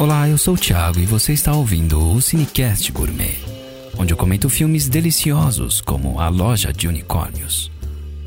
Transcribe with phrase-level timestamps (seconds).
[0.00, 3.36] Olá, eu sou o Thiago e você está ouvindo o Cinecast Gourmet,
[3.98, 7.70] onde eu comento filmes deliciosos como A Loja de Unicórnios,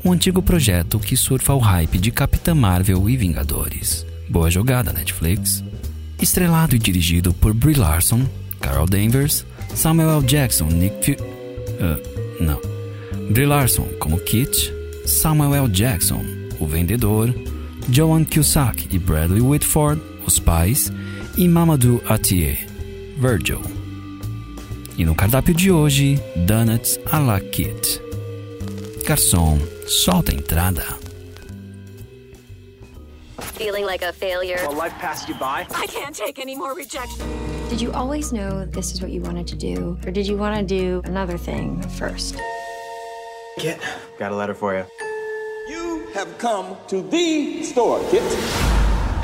[0.04, 4.06] um antigo projeto que surfa o hype de Capitã Marvel e Vingadores.
[4.28, 5.64] Boa jogada, Netflix.
[6.22, 8.24] Estrelado e dirigido por Brie Larson,
[8.60, 9.44] Carol Danvers,
[9.74, 10.22] Samuel L.
[10.24, 11.18] Jackson, Nick Fury.
[11.20, 12.60] Uh, não.
[13.32, 14.72] Brie Larson como Kit,
[15.06, 15.68] Samuel L.
[15.68, 16.22] Jackson,
[16.60, 17.34] o vendedor,
[17.90, 20.92] Joan Cusack e Bradley Whitford, os pais,
[21.36, 22.58] e Mamadou Atier,
[23.18, 23.60] Virgil.
[24.96, 28.00] E no cardápio de hoje, Donuts à la Kit.
[29.04, 30.84] Garçom, solta a entrada.
[33.54, 34.58] Feeling like a failure?
[34.68, 35.66] Well, life passed you by.
[35.74, 37.26] I can't take any more rejection.
[37.68, 39.98] Did you always know this is what you wanted to do?
[40.06, 42.36] Or did you want to do another thing first?
[43.58, 43.80] Kit,
[44.18, 44.84] got a letter for you.
[45.68, 48.22] You have come to the store, Kit.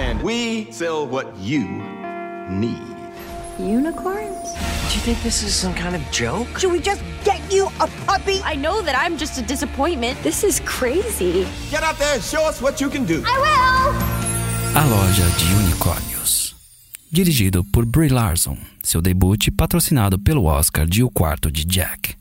[0.00, 2.00] And we sell what you
[2.51, 2.83] need.
[3.59, 4.55] Unicorns?
[4.89, 6.59] Do you think this is some kind of joke?
[6.59, 8.41] Should we just get you a puppy?
[8.45, 10.20] I know that I'm just a disappointment.
[10.23, 11.47] This is crazy.
[11.71, 13.23] Get out there and show us what you can do.
[13.25, 14.21] I will!
[14.77, 16.55] A Loja de Unicórnios.
[17.12, 22.17] Dirigido por Brie Larson, seu debut patrocinado pelo Oscar de O Quarto de Jack.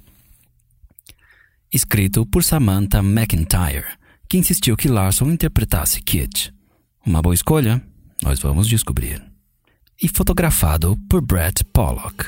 [1.72, 3.86] Escrito por Samantha McIntyre,
[4.28, 6.52] que insistiu que Larson interpretasse Kit.
[7.06, 7.82] Uma boa escolha?
[8.24, 9.29] Nós vamos descobrir.
[10.02, 12.26] E fotografado por Brett Pollock.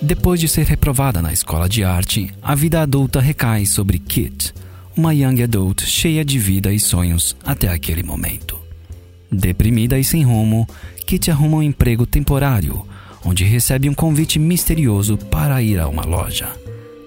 [0.00, 4.52] Depois de ser reprovada na escola de arte, a vida adulta recai sobre Kit,
[4.96, 8.58] uma young adult cheia de vida e sonhos até aquele momento.
[9.30, 10.66] Deprimida e sem rumo,
[11.06, 12.86] Kit arruma um emprego temporário,
[13.24, 16.64] onde recebe um convite misterioso para ir a uma loja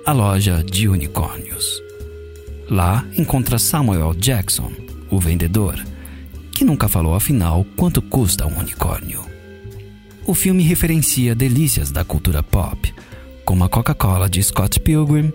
[0.07, 1.83] a loja de unicórnios.
[2.69, 4.71] Lá encontra Samuel Jackson,
[5.11, 5.77] o vendedor,
[6.57, 9.23] que nunca falou afinal quanto custa um unicórnio.
[10.25, 12.91] O filme referencia delícias da cultura pop,
[13.45, 15.31] como a Coca-Cola de Scott Pilgrim,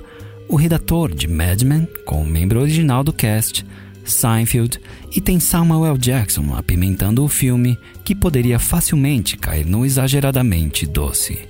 [0.49, 3.65] o redator de Mad Men, com o membro original do cast,
[4.05, 4.81] Seinfeld,
[5.15, 5.97] e tem Samuel L.
[5.97, 11.49] Jackson apimentando o filme, que poderia facilmente cair no exageradamente doce.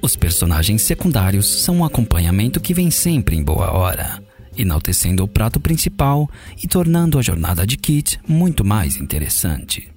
[0.00, 4.22] Os personagens secundários são um acompanhamento que vem sempre em boa hora,
[4.56, 6.28] enaltecendo o prato principal
[6.62, 9.90] e tornando a jornada de Kit muito mais interessante.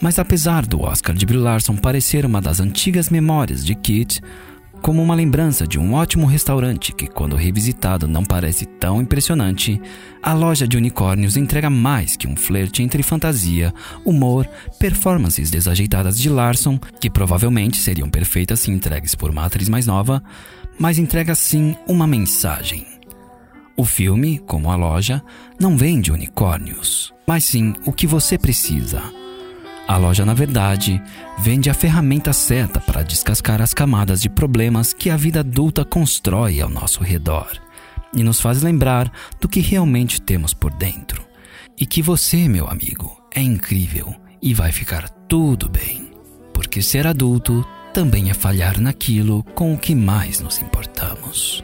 [0.00, 4.20] Mas apesar do Oscar de Brie Larson parecer uma das antigas memórias de Kit,
[4.84, 9.80] como uma lembrança de um ótimo restaurante que, quando revisitado, não parece tão impressionante,
[10.22, 13.72] a loja de unicórnios entrega mais que um flerte entre fantasia,
[14.04, 14.46] humor,
[14.78, 20.22] performances desajeitadas de Larson, que provavelmente seriam perfeitas se entregues por uma atriz mais nova,
[20.78, 22.86] mas entrega sim uma mensagem.
[23.76, 25.22] O filme, como a loja,
[25.58, 29.02] não vende unicórnios, mas sim o que você precisa
[29.86, 31.02] a loja, na verdade,
[31.38, 36.58] vende a ferramenta certa para descascar as camadas de problemas que a vida adulta constrói
[36.60, 37.50] ao nosso redor
[38.14, 41.22] e nos faz lembrar do que realmente temos por dentro.
[41.78, 46.10] E que você, meu amigo, é incrível e vai ficar tudo bem.
[46.54, 51.62] Porque ser adulto também é falhar naquilo com o que mais nos importamos.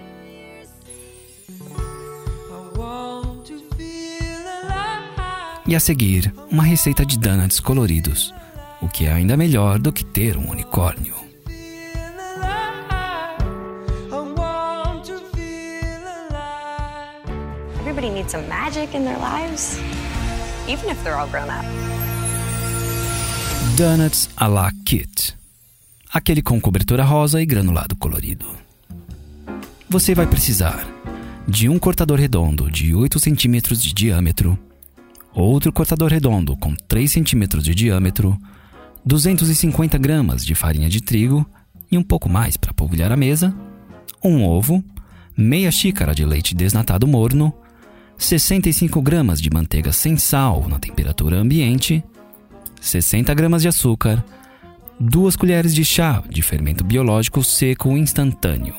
[5.67, 8.33] E a seguir, uma receita de donuts coloridos,
[8.81, 11.17] o que é ainda melhor do que ter um unicórnio.
[17.81, 19.81] Everybody needs some magic in their lives,
[20.69, 21.67] even if they're all grown up.
[23.77, 25.40] Donuts à la Kit.
[26.13, 28.45] Aquele com cobertura rosa e granulado colorido.
[29.89, 30.85] Você vai precisar
[31.47, 34.59] de um cortador redondo de 8 centímetros de diâmetro,
[35.33, 38.37] outro cortador redondo com 3 centímetros de diâmetro,
[39.07, 41.47] 250 gramas de farinha de trigo
[41.93, 43.55] e um pouco mais para polvilhar a mesa,
[44.23, 44.83] um ovo,
[45.37, 47.55] meia xícara de leite desnatado morno,
[48.19, 52.03] 65 gramas de manteiga sem sal na temperatura ambiente,
[52.81, 54.25] 60 gramas de açúcar,
[55.03, 58.75] 2 colheres de chá de fermento biológico seco instantâneo.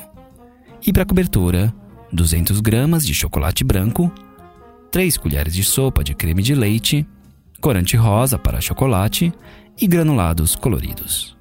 [0.86, 1.74] E para cobertura,
[2.14, 4.14] 200 gramas de chocolate branco,
[4.92, 7.08] 3 colheres de sopa de creme de leite,
[7.60, 9.34] corante rosa para chocolate
[9.80, 11.36] e granulados coloridos.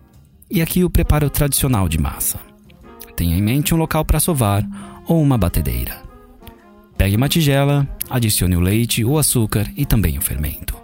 [0.50, 2.41] E aqui o preparo tradicional de massa.
[3.15, 4.67] Tenha em mente um local para sovar
[5.06, 6.03] ou uma batedeira.
[6.97, 10.75] Pegue uma tigela, adicione o leite, o açúcar e também o fermento.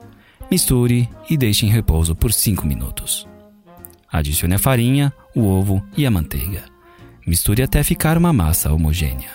[0.50, 3.26] Misture e deixe em repouso por 5 minutos.
[4.10, 6.64] Adicione a farinha, o ovo e a manteiga.
[7.26, 9.30] Misture até ficar uma massa homogênea.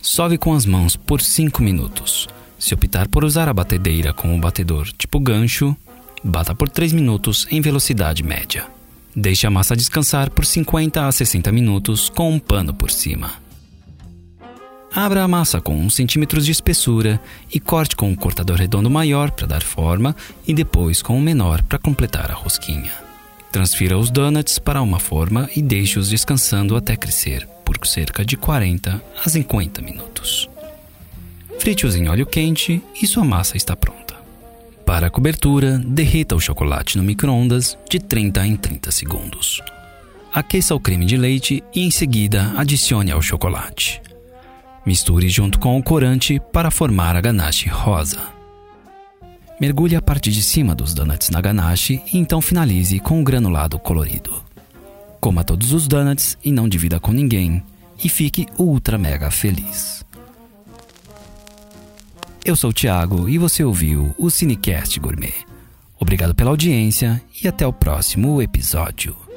[0.00, 2.28] Sove com as mãos por 5 minutos.
[2.58, 5.76] Se optar por usar a batedeira com o batedor tipo gancho,
[6.22, 8.66] bata por 3 minutos em velocidade média.
[9.14, 13.32] Deixe a massa descansar por 50 a 60 minutos com um pano por cima.
[14.94, 17.20] Abra a massa com 1 cm de espessura
[17.52, 20.14] e corte com um cortador redondo maior para dar forma
[20.46, 23.07] e depois com um menor para completar a rosquinha.
[23.50, 29.02] Transfira os donuts para uma forma e deixe-os descansando até crescer por cerca de 40
[29.24, 30.48] a 50 minutos.
[31.58, 34.14] Frite-os em óleo quente e sua massa está pronta.
[34.84, 39.60] Para a cobertura, derreta o chocolate no micro-ondas de 30 em 30 segundos.
[40.32, 44.00] Aqueça o creme de leite e em seguida adicione ao chocolate.
[44.86, 48.37] Misture junto com o corante para formar a ganache rosa.
[49.60, 53.76] Mergulhe a parte de cima dos donuts na ganache e então finalize com o granulado
[53.78, 54.42] colorido.
[55.20, 57.62] Coma todos os donuts e não divida com ninguém
[58.02, 60.04] e fique ultra mega feliz.
[62.44, 65.34] Eu sou o Thiago e você ouviu o Cinecast Gourmet.
[65.98, 69.27] Obrigado pela audiência e até o próximo episódio.